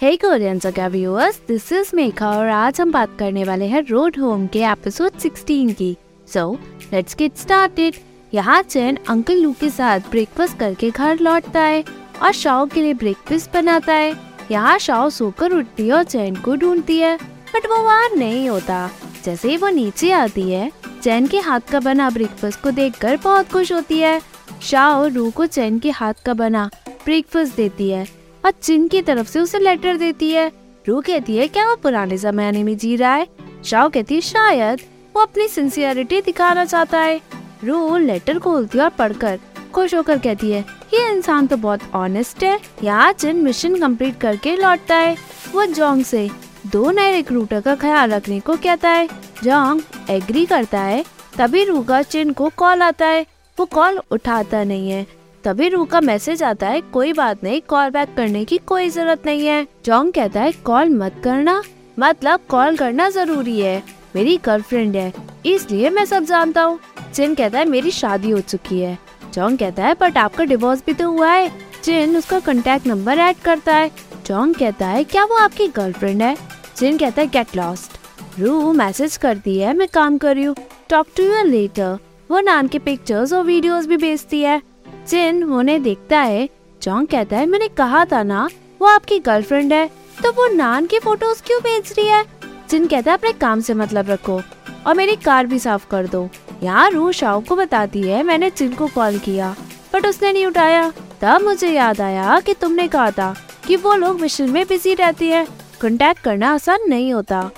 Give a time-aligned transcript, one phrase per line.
[0.00, 4.16] हे Korean जगह viewers this is Megha और आज हम बात करने वाले हैं रोड
[4.18, 5.96] होम के एपिसोड 16 की।
[6.34, 6.58] सो
[6.92, 7.94] लेट्स गेट स्टार्टेड
[8.34, 11.84] यहाँ चैन अंकल लू के साथ ब्रेकफास्ट करके घर लौटता है
[12.22, 14.14] और शाओ के लिए ब्रेकफास्ट बनाता है।
[14.50, 17.16] यहाँ शाओ सोकर उठती है और चैन को ढूंढती है।
[17.54, 18.90] बट वो वहाँ नहीं होता।
[19.24, 20.72] जैसे ही वो नीचे आती है,
[21.02, 24.20] चैन के हाथ का बना ब्रेकफास्ट को देखकर बहुत खुश होती है।
[24.62, 26.70] शाओ रू को चैन के हाथ का बना
[27.04, 28.06] ब्रेकफास्ट देती है।
[28.44, 30.52] और चिन की तरफ़ से उसे लेटर देती है,
[30.88, 33.26] रू कहती है, क्या वो पुराने जमाने में जी रहा है?
[33.64, 34.80] शाओ कहती है, शायद,
[35.16, 37.20] वो अपनी सिंसियरिटी दिखाना चाहता है।
[37.64, 39.38] रू लेटर खोलती है और पढ़कर
[39.74, 40.64] खुश होकर कहती है,
[40.94, 45.16] ये इंसान तो बहुत ऑनेस्ट है यहाँ चिन मिशन कंप्लीट करके लौटता है।
[45.52, 46.28] वो जोंग से
[46.66, 49.06] दो नए रिक्रूटर का ख्याल रखने को कहता है।
[49.44, 49.80] जोंग
[50.10, 51.04] एग्री करता है,
[51.38, 53.26] तभी रू का चिन को कॉल आता है।
[53.58, 55.06] वो कॉल उठाता नहीं है।
[55.48, 59.22] तभी रू का मैसेज आता है, कोई बात नहीं कॉल बैक करने की कोई ज़रूरत
[59.26, 61.62] नहीं है। जोंग कहता है कॉल मत करना
[61.98, 63.82] मतलब कॉल करना ज़रूरी है।
[64.16, 65.12] मेरी गर्लफ्रेंड है,
[65.46, 66.78] इसलिए मैं सब जानता हूँ।
[67.14, 68.98] चिन कहता है, मेरी शादी हो चुकी है।
[69.34, 71.50] जोंग कहता है बट आपका डिवोर्स भी तो हुआ है।
[71.82, 73.90] चिन उसका कॉन्टेक्ट नंबर ऐड करता है।
[74.26, 76.36] जोंग कहता है, क्या वो आपकी गर्लफ्रेंड है?
[76.76, 80.56] चिन कहता है गेट लॉस्ट रू मैसेज करती है, मैं काम कर रही हूँ।
[80.90, 81.98] टॉक टू यू लेटर
[82.30, 84.62] वो नान के पिक्चर्स और वीडियोस भी भेजती है।
[85.08, 86.48] जिन उन्हें देखता है,
[86.82, 88.48] जोंग कहता है, मैंने कहा था ना,
[88.80, 89.86] वो आपकी गर्लफ्रेंड है
[90.22, 92.24] तो वो नान की फ़ोटोज़ क्यों भेज रही है?
[92.70, 94.40] जिन कहता है, अपने काम से मतलब रखो
[94.86, 96.28] और मेरी कार भी साफ़ कर दो।
[96.62, 99.54] यहाँ रू शाओ को बताती है, मैंने जिन को कॉल किया,
[99.94, 103.34] बट उसने नहीं उठाया। तब मुझे याद आया कि तुमने कहा था
[103.66, 105.44] कि वो लोग मिशन में बिज़ी रहती है
[105.82, 107.50] कॉन्टेक्ट करना आसान नहीं होता।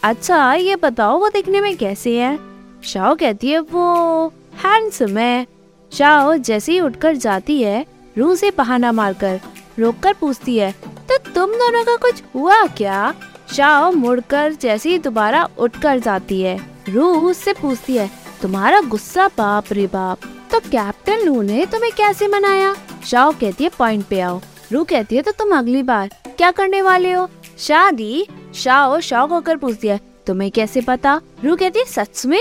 [0.00, 2.38] अच्छा ये बताओ, वो दिखने में कैसे है?
[2.84, 4.26] शाओ कहती है, वो
[4.64, 5.46] हैंडसम है।
[5.92, 7.84] शाओ, जैसे ही उठकर जाती है
[8.16, 9.40] रू से बहाना मारकर
[9.78, 10.70] रोककर पूछती है
[11.08, 13.14] तो तुम दोनों का कुछ हुआ क्या?
[13.52, 18.10] शाओ मुड़कर जैसे ही दोबारा उठकर जाती है रू उससे पूछती है,
[18.42, 20.20] तुम्हारा गुस्सा बाप रे बाप
[20.52, 22.74] तो कैप्टन लू ने तुम्हें कैसे मनाया?
[23.04, 24.40] शाओ कहती है, पॉइंट पे आओ।
[24.72, 27.28] रू कहती है तो तुम अगली बार क्या करने वाले हो?
[27.58, 28.26] शादी?
[28.54, 31.20] शाओ शौक होकर पूछती है, तुम्हें कैसे पता?
[31.44, 32.40] रू कहती है, सच में?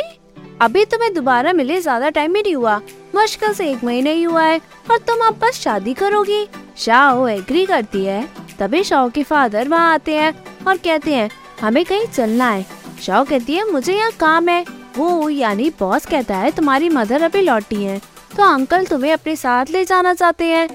[0.62, 2.76] अभी तुम्हें दोबारा मिले ज़्यादा टाइम भी नहीं हुआ।
[3.16, 4.60] मुश्किल से एक महीने ही हुआ है
[4.92, 8.28] और तुम अब बस शादी करोगी। शाओ एग्री करती है।
[8.60, 10.34] तभी शाओ के फादर वहाँ आते हैं
[10.68, 11.30] और कहते हैं,
[11.62, 12.66] हमें कहीं चलना है।
[13.02, 14.64] शाओ कहती है, मुझे यहाँ काम है।
[14.98, 18.00] वो, यानी बॉस कहता है, तुम्हारी मदर अभी लौटी है
[18.38, 20.68] तो अंकल तुम्हें अपने साथ ले जाना चाहते हैं।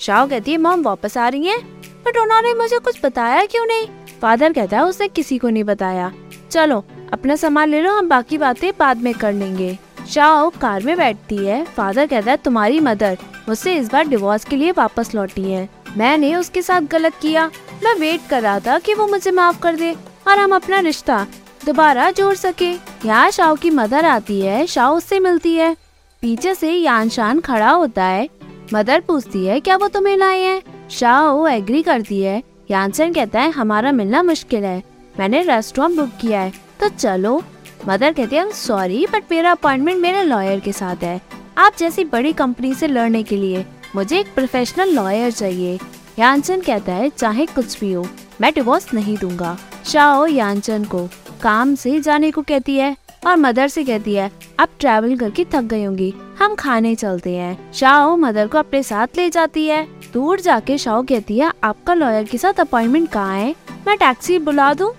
[0.00, 1.58] शाओ कहती है, मॉम, वापस आ रही है?
[2.04, 3.88] बट उन्होंने मुझे कुछ बताया क्यों नहीं?
[4.22, 6.12] फादर कहता है, उसने किसी को नहीं बताया।
[6.50, 10.96] चलो अपना सामान ले लो, हम बाकी बातें बाद में कर लेंगे। शाओ, कार में
[10.96, 15.42] बैठती है। फादर कहता है, तुम्हारी मदर मुझसे इस बार डिवोर्स के लिए वापस लौटी
[15.42, 17.50] है। मैंने उसके साथ गलत किया।
[17.84, 19.92] मैं वेट कर रहा था कि वो मुझे माफ़ कर दे
[20.28, 21.26] और हम अपना रिश्ता
[21.66, 22.72] दोबारा जोड़ सके।
[23.04, 25.76] यहाँ शाओ की मदर आती है। शाओ उससे मिलती है।
[26.20, 28.28] पीछे से यान शान खड़ा होता है।
[28.74, 30.88] मदर पूछती है, क्या वो तुम्हें लाए हैं?
[30.88, 34.82] शाओ एग्री करती है। यानसन कहता है, हमारा मिलना मुश्किल है।
[35.18, 37.42] मैंने रेस्टोरेंट बुक किया है। तो चलो।
[37.88, 41.20] मदर कहती है सॉरी बट मेरा अपॉइंटमेंट मेरे लॉयर के साथ है।
[41.58, 43.64] आप जैसी बड़ी कंपनी से लड़ने के लिए,
[43.96, 45.78] मुझे एक प्रोफेशनल लॉयर चाहिए।
[46.18, 48.06] यानचन कहता है, चाहे कुछ भी हो,
[48.40, 51.08] मैं डिवोर्स नहीं दूँगा। शाओ यानचन को,
[51.42, 52.96] काम से जाने को कहती है।
[53.26, 57.72] और मदर से कहती है, अब ट्रैवल करके थक गई होंगी, हम खाने चलते हैं।
[57.72, 62.24] शाओ मदर को अपने साथ ले जाती है। दूर जाके शाओ कहती है, आपका लॉयर
[62.24, 63.54] के साथ अपॉइंटमेंट कहाँ है?
[63.86, 64.92] मैं टैक्सी बुला दूँ?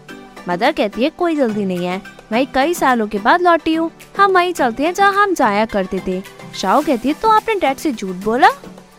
[0.50, 2.02] मदर कहती है, कोई जल्दी नहीं है।
[2.32, 6.02] मैं कई सालों के बाद लौटी हूँ। हम वहीं चलते हैं जहाँ हम जाया करते
[6.08, 6.22] थे।
[6.56, 8.50] शाओ कहती है तो आपने डैड से झूठ बोला?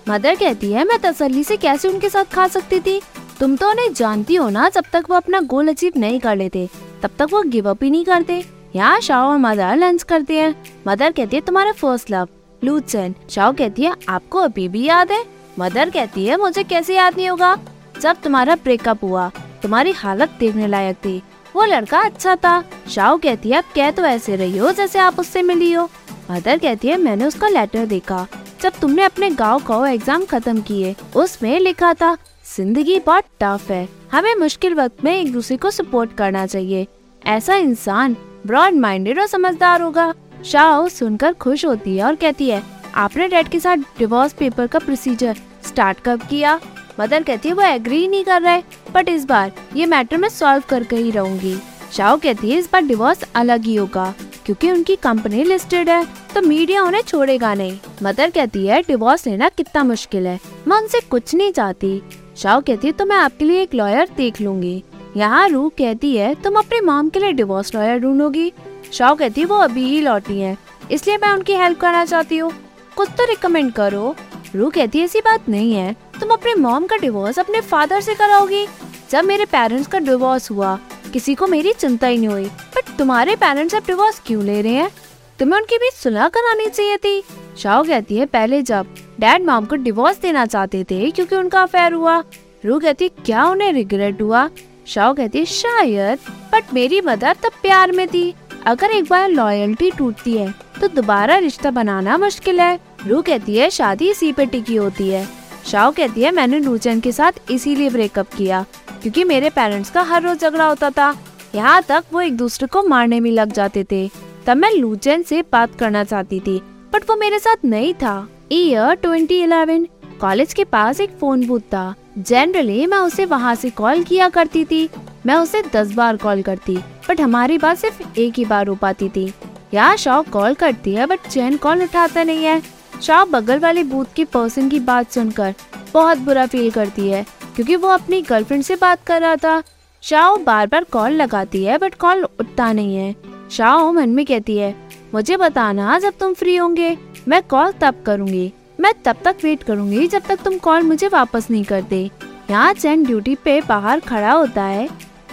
[0.09, 3.01] मदर कहती है, मैं तसल्ली से कैसे उनके साथ खा सकती थी?
[3.41, 6.69] तुम तो उन्हें जानती हो ना जब तक वो अपना गोल अचीव नहीं कर लेते।
[7.03, 8.45] तब तक वो गिव अप ही नहीं करते।
[8.77, 12.29] यहाँ शाओ और मदर लंच करते हैं। मदर कहती है, तुम्हारा फ़र्स्ट लव
[12.65, 15.25] लूचन। शाओ कहती है, आपको अभी भी याद है?
[15.59, 17.59] मदर कहती है, मुझे कैसे याद नहीं होगा?
[18.01, 19.31] जब तुम्हारा ब्रेकअप हुआ,
[19.63, 21.23] तुम्हारी हालत देखने लायक थी।
[21.57, 25.21] वो लड़का अच्छा था। शाओ कहती है, अब कह तो ऐसे रही हो जैसे आप
[25.21, 25.89] उससे मिली हो।
[26.31, 28.27] मदर कहती है, मैंने उसका लेटर देखा।
[28.63, 32.17] जब तुमने अपने गाँव का एग्ज़ाम खत्म किए, उसमें लिखा था,
[32.47, 36.87] ज़िंदगी बहुत टफ है। हमें मुश्किल वक्त में एक दूसरे को सपोर्ट करना चाहिए।
[37.23, 40.13] ऐसा इंसान ब्रॉड माइंडेड और समझदार होगा।
[40.45, 42.63] शाओ सुनकर खुश होती है और कहती है,
[42.95, 45.37] आपने डैड के साथ डिवोर्स पेपर का प्रोसीजर
[45.67, 46.59] स्टार्ट कब किया?
[47.01, 48.63] मदर कहती है, वो एग्री नहीं कर रहे
[48.95, 51.57] बट इस बार ये मैटर मैं सॉल्व करके ही रहूँगी.
[51.93, 54.13] शाओ कहती है, इस बार डिवोर्स अलग ही होगा,
[54.47, 56.05] क्योंकि उनकी कंपनी लिस्टेड है
[56.35, 57.79] तो मीडिया उन्हें छोड़ेगा नहीं.
[58.03, 60.39] मदर कहती है डिवोर्स लेना कितना मुश्किल है,
[60.69, 62.01] मैं उनसे कुछ नहीं चाहती.
[62.37, 64.83] शाओ कहती है तो मैं आपके लिए एक लॉयर देख लूँगी।
[65.17, 68.53] यहाँ रू कहती है, तुम अपने मॉम के लिए डिवोर्स लॉयर ढूंढोगी?
[68.93, 70.57] शाओ कहती है, वो अभी ही लौटी है,
[70.91, 72.53] इसलिए मैं उनकी हेल्प करना चाहती हूँ।
[72.97, 74.15] कुछ तो रिकमेंड करो।
[74.55, 78.15] रू कहती है, ऐसी बात नहीं है तुम अपने मॉम का डिवोर्स अपने फादर से
[78.15, 78.67] कराओगी?
[79.11, 80.79] जब मेरे पेरेंट्स का डिवोर्स हुआ,
[81.13, 84.73] किसी को मेरी चिंता ही नहीं हुई। बट तुम्हारे पेरेंट्स अब डिवोर्स क्यों ले रहे
[84.73, 84.91] हैं?
[85.39, 87.23] तुम्हें उनके बीच सुलह करानी चाहिए थी।
[87.59, 91.93] शाओ कहती है, पहले जब डैड मॉम को डिवोर्स देना चाहते थे, क्योंकि उनका अफेयर
[91.93, 92.23] हुआ।
[92.65, 94.49] रू कहती क्या उन्हें रिग्रेट हुआ?
[94.87, 96.19] शाओ कहती शायद
[96.53, 98.35] बट मेरी मदर तब प्यार में थी।
[98.67, 103.71] अगर एक बार लॉयल्टी टूटती है तो दोबारा रिश्ता बनाना मुश्किल है। रू कहती है,
[103.71, 105.27] शादी इसी पे टिकी होती है।
[105.67, 108.65] शाओ कहती है, मैंने लूचन के साथ इसीलिए ब्रेकअप किया,
[109.03, 111.15] क्योंकि मेरे पेरेंट्स का हर रोज झगड़ा होता था।
[111.55, 114.09] यहाँ तक वो एक दूसरे को मारने में लग जाते थे।
[114.47, 116.61] तब मैं लूचन से बात करना चाहती थी
[116.93, 119.87] बट वो मेरे साथ नहीं था। ईयर 2011
[120.21, 124.65] कॉलेज के पास एक फ़ोन बूथ था। जनरली मैं उसे वहाँ से कॉल किया करती
[124.65, 124.89] थी।
[125.27, 126.77] मैं उसे दस बार कॉल करती
[127.09, 129.33] बट हमारी बात सिर्फ़ एक ही बार हो पाती थी।
[129.75, 132.61] यहाँ शॉप कॉल करती है बट चैन कॉल उठाता नहीं है।
[133.03, 135.55] शॉप बगल वाले बूथ के पर्सन की बात सुनकर
[135.95, 137.25] बहुत बुरा फील करती है,
[137.57, 139.63] क्योंकि वो अपनी गर्लफ्रेंड से बात कर रहा था।
[140.03, 143.15] शाओ बार बार कॉल लगाती है बट कॉल उठता नहीं है।
[143.51, 144.75] शाओ मन में कहती है,
[145.15, 146.97] मुझे बताना जब तुम फ्री होंगे।
[147.29, 151.47] मैं कॉल तब करूँगी। मैं तब तक वेट करूँगी जब तक तुम कॉल मुझे वापस
[151.51, 152.11] नहीं करते।
[152.51, 154.89] यहाँ चैन ड्यूटी पे बाहर खड़ा होता है।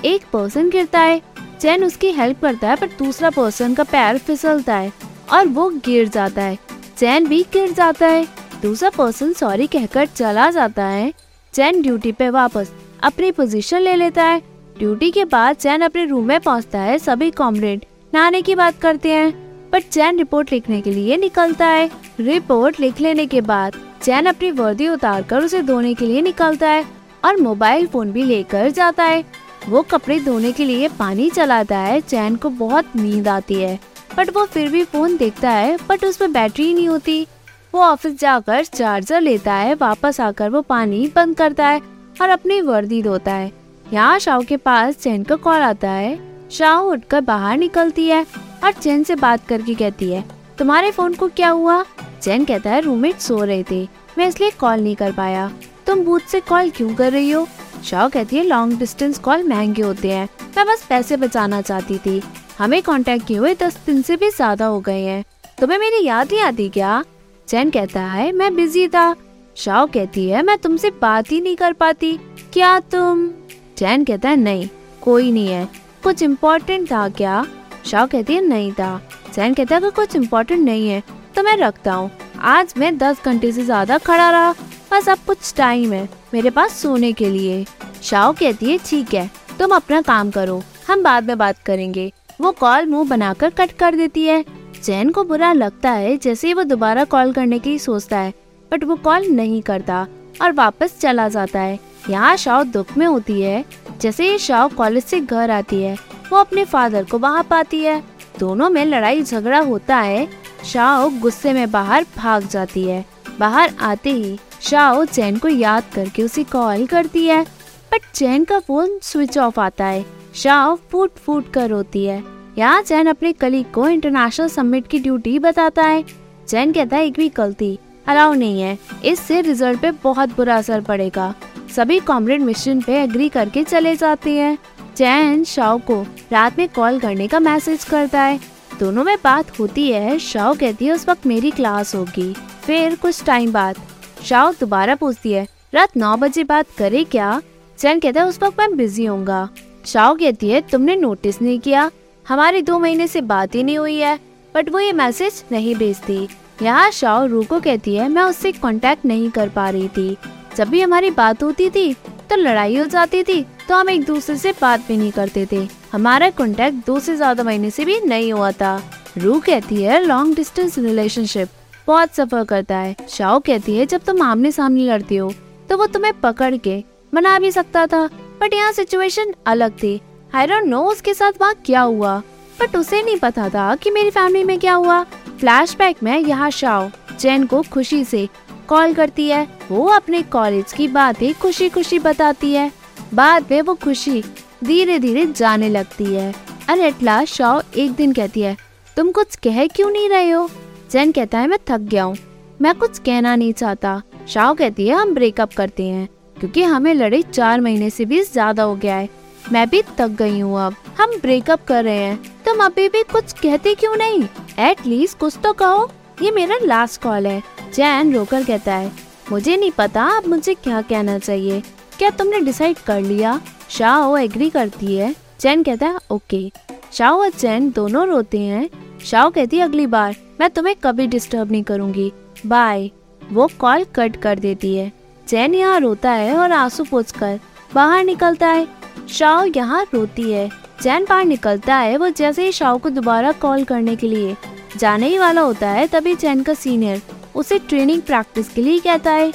[0.05, 1.21] एक पर्सन गिरता है।
[1.59, 4.91] चैन उसकी हेल्प करता है, पर दूसरा पर्सन का पैर फिसलता है
[5.33, 6.57] और वो गिर जाता है।
[6.97, 8.27] चैन भी गिर जाता है।
[8.61, 11.13] दूसरा पर्सन सॉरी कहकर चला जाता है।
[11.53, 12.71] चैन ड्यूटी पे वापस
[13.03, 14.39] अपनी पोजीशन ले लेता है।
[14.79, 19.11] ड्यूटी के बाद चैन अपने रूम में पहुँचता है। सभी कॉमरेड नहाने की बात करते
[19.11, 19.31] हैं।
[19.69, 21.89] पर चैन रिपोर्ट लिखने के लिए निकलता है।
[22.19, 26.69] रिपोर्ट लिख लेने के बाद चैन अपनी वर्दी उतार कर उसे धोने के लिए निकलता
[26.69, 26.85] है
[27.25, 29.23] और मोबाइल फ़ोन भी लेकर जाता है।
[29.69, 33.79] वो कपड़े धोने के लिए पानी चलाता है। चैन को बहुत नींद आती है।
[34.17, 37.25] बट वो फिर भी फ़ोन देखता है बट उसमें बैटरी नहीं होती।
[37.73, 41.81] वो ऑफ़िस जाकर चार्जर लेता है, वापस आकर वो पानी बंद करता है
[42.21, 43.51] और अपनी वर्दी धोता है।
[43.93, 46.17] यहाँ शाह के पास चैन का कॉल आता है।
[46.51, 48.25] शाह उठकर बाहर निकलती है
[48.63, 50.23] और चैन से बात करके कहती है,
[50.59, 51.83] तुम्हारे फ़ोन को क्या हुआ?
[52.21, 53.87] चैन कहता है रूममेट सो रहे थे।
[54.17, 55.51] मैं इसलिए कॉल नहीं कर पाया।
[55.87, 57.47] तुम बूथ से कॉल क्यों कर रही हो?
[57.83, 60.27] शाह कहती है लॉन्ग डिस्टेंस कॉल महँगे होते हैं।
[60.57, 62.21] मैं बस पैसे बचाना चाहती थी।
[62.59, 65.23] हमें कांटेक्ट किए हुए दस दिन से भी ज़्यादा हो गए हैं।
[65.59, 67.03] तुम्हें मेरी याद नहीं आती क्या?
[67.47, 69.13] चैन कहता है, मैं बिज़ी था।
[69.57, 72.15] शाह कहती है, मैं तुमसे बात ही नहीं कर पाती।
[72.53, 73.29] क्या तुम?
[73.77, 74.67] चैन कहता है, नहीं,
[75.01, 75.67] कोई नहीं है।
[76.03, 77.45] कुछ इम्पोर्टेंट था क्या?
[77.85, 79.01] शाह कहती है, नहीं था।
[79.33, 81.01] चैन कहता है कुछ इम्पोर्टेंट नहीं है
[81.35, 82.09] तो मैं रखता हूँ।
[82.41, 84.51] आज मैं दस घंटे से ज़्यादा खड़ा रहा।
[84.91, 87.65] बस अब कुछ टाइम है मेरे पास सोने के लिए।
[88.03, 92.51] शाह कहती है, ठीक है, तुम अपना काम करो। हम बाद में बात करेंगे। वो
[92.51, 94.45] कॉल मुँह बनाकर कट कर देती है।
[94.83, 98.33] चैन को बुरा लगता है, जैसे वो दोबारा कॉल करने की सोचता है।
[98.71, 100.07] बट वो कॉल नहीं करता
[100.41, 101.79] और वापस चला जाता है।
[102.09, 103.65] यहाँ शाव दुख में होती है।
[104.01, 105.97] जैसे ही शाह कॉलेज से घर आती है,
[106.31, 108.03] वो अपने फादर को वहाँ पाती है।
[108.39, 110.27] दोनों में लड़ाई झगड़ा होता है।
[110.65, 113.05] शाह गुस्से में बाहर भाग जाती है।
[113.39, 117.43] बाहर आते ही शाह चैन को याद करके उसे कॉल करती है।
[117.91, 122.23] बट चैन का फ़ोन स्विच ऑफ़ आता है। शाह फूट फूट कर रोती है।
[122.57, 126.03] यहाँ चैन अपने कलीग को इंटरनेशनल समिट की ड्यूटी बताता है।
[126.47, 127.77] चैन कहता है, एक भी गलती
[128.07, 131.33] अलाउ नहीं है। इससे रिज़ल्ट पे बहुत बुरा असर पड़ेगा।
[131.75, 134.57] सभी कॉमरेड मिशन पे एग्री करके चले जाते हैं।
[134.95, 136.01] चैन शाओ को
[136.31, 138.39] रात में कॉल करने का मैसेज करता है।
[138.79, 143.23] दोनों में बात होती है। शाओ कहती है, उस वक्त मेरी क्लास होगी। फिर कुछ
[143.25, 143.75] टाइम बाद
[144.23, 147.41] शाओ दोबारा पूछती है, रात नौ बजे बात करे क्या?
[147.77, 149.47] चैन कहता है, उस वक्त मैं बिज़ी होऊँगा।
[149.87, 151.89] शाओ कहती है तुमने नोटिस नहीं किया।
[152.25, 154.17] हमारी दो महीने से बात ही नहीं हुई है
[154.55, 156.27] बट वो ये मैसेज नहीं भेजती।
[156.61, 160.17] यहाँ शाओ रू को कहती है, मैं उससे कांटेक्ट नहीं कर पा रही थी।
[160.57, 161.93] जब भी हमारी बात होती थी
[162.29, 165.67] तो लड़ाई हो जाती थी तो हम एक दूसरे से बात भी नहीं करते थे।
[165.91, 168.81] हमारा कांटेक्ट दो से ज़्यादा महीने से भी नहीं हुआ था।
[169.17, 171.49] रू कहती है लॉन्ग डिस्टेंस रिलेशनशिप
[171.87, 175.33] बहुत सफ़र करता है। शाओ कहती है, जब तुम आमने सामने लड़ती हो
[175.69, 178.07] तो वो तुम्हें पकड़ के मना भी सकता था।
[178.41, 179.99] बट यहाँ सिचुएशन अलग थी।
[180.35, 182.17] आई डोंट नो उसके साथ वहाँ क्या हुआ।
[182.59, 185.03] बट उसे नहीं पता था कि मेरी फैमिली में क्या हुआ।
[185.39, 186.89] फ्लैशबैक में यहाँ शाओ
[187.19, 188.27] चैन को खुशी से
[188.67, 192.71] कॉल करती है। वो अपने कॉलेज की बातें खुशी खुशी बताती है।
[193.13, 194.23] बाद में वो खुशी
[194.63, 196.33] धीरे धीरे जाने लगती है।
[196.69, 198.55] और एटला शाओ, एक दिन कहती है,
[198.97, 200.49] तुम कुछ कह क्यों नहीं रहे हो?
[200.91, 202.17] चैन कहता है, मैं थक गया हूँ।
[202.61, 206.07] मैं कुछ कहना नहीं चाहता। शाओ कहती है, हम ब्रेकअप करते हैं।
[206.39, 209.09] क्योंकि हमें लड़े चार महीने से भी ज़्यादा हो गया है।
[209.51, 213.33] मैं भी थक गई हूँ अब। हम ब्रेकअप कर रहे हैं। तुम अभी भी कुछ
[213.33, 214.23] कहते क्यों नहीं?
[214.59, 215.89] एटलीस्ट कुछ तो कहो।
[216.21, 217.41] ये मेरा लास्ट कॉल है।
[217.73, 218.91] जैन रोकर कहता है,
[219.31, 221.61] मुझे नहीं पता अब मुझे क्या कहना चाहिए।
[221.97, 223.39] क्या तुमने डिसाइड कर लिया?
[223.69, 226.49] शाह एग्री करती है। चैन कहता है ओके
[226.93, 228.69] शाह और चैन दोनों रोते हैं।
[229.05, 232.11] शाह कहती है, अगली बार। मैं तुम्हें कभी डिस्टर्ब नहीं करूँगी।
[232.45, 232.89] बाय
[233.21, 234.91] वो कॉल कट कर देती है।
[235.27, 237.39] चैन यहाँ रोता है और आँसू पोछ कर
[237.73, 238.67] बाहर निकलता है।
[239.09, 240.49] शाह यहाँ रोती है।
[240.81, 244.35] चैन बाहर निकलता है, वो जैसे ही शाह को दोबारा कॉल करने के लिए
[244.77, 247.01] जाने ही वाला होता है, तभी चैन का सीनियर
[247.35, 249.31] उसे ट्रेनिंग प्रैक्टिस के लिए कहता है।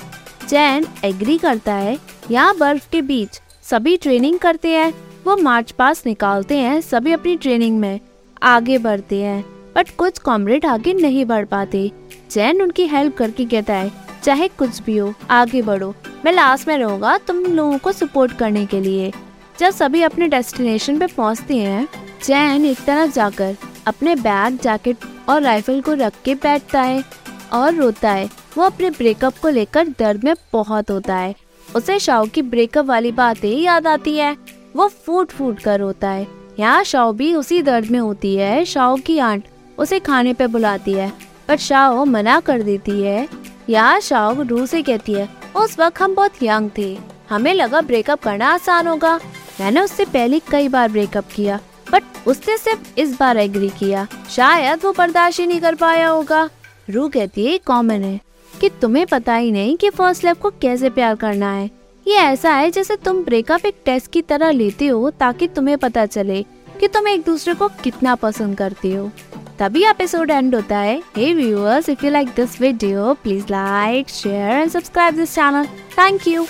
[0.49, 1.99] चैन एग्री करता है,
[2.31, 4.93] यहाँ बर्फ़ के बीच सभी ट्रेनिंग करते हैं,
[5.27, 8.01] वो मार्च पास निकालते हैं, सभी अपनी ट्रेनिंग में
[8.43, 9.45] आगे बढ़ते हैं,
[9.77, 11.91] बट कुछ कॉमरेड आगे नहीं बढ़ पाते।
[12.31, 13.91] चैन उनकी हेल्प करके कहता है
[14.23, 18.65] चाहे कुछ भी हो, आगे बढ़ो। मैं लास्ट में रहूँगा तुम लोगों को सपोर्ट करने
[18.67, 19.13] के लिए।
[19.59, 21.89] जब सभी अपने डेस्टिनेशन पे पहुँचते हैं,
[22.25, 24.97] जैन एक तरफ़ जाकर अपने बैग जैकेट
[25.29, 27.03] और राइफल को रख के बैठता है
[27.53, 31.35] और रोता है। वो अपने ब्रेकअप को लेकर दर्द में बहुत होता है।
[31.77, 34.37] उसे शाओ की ब्रेकअप वाली बातें याद आती है।
[34.77, 36.27] वो फूट फूट कर रोता है।
[36.59, 39.45] यहाँ शाओ भी उसी दर्द में होती है। शाओ की आंट
[39.79, 41.13] उसे खाने पे बुलाती है,
[41.49, 43.29] पर शाओ मना कर देती है।
[43.69, 46.97] यहाँ शाओ रू से कहती है, उस वक्त हम बहुत यंग थे।
[47.31, 49.17] हमें लगा ब्रेकअप करना आसान होगा।
[49.61, 51.59] मैंने उससे पहले कई बार ब्रेकअप किया
[51.93, 56.49] बट उसने सिर्फ़ इस बार एग्री किया। शायद वो बर्दाश्त ही नहीं कर पाया होगा।
[56.91, 58.21] रू कहती है कॉमन है
[58.53, 61.71] कि तुम्हें पता ही नहीं कि फ़र्स्ट लव को कैसे प्यार करना है।
[62.07, 66.07] ये ऐसा है जैसे तुम ब्रेकअप एक टेस्ट की तरह लेते हो ताकि तुम्हें पता
[66.07, 66.43] चले
[66.81, 69.11] कि तुम एक दूसरे को कितना पसंद करते हो।
[69.63, 74.51] तभी एपिसोड एंड होता है। Hey viewers if you like this video please like share
[74.53, 75.67] and subscribe this channel
[75.99, 76.47] thank you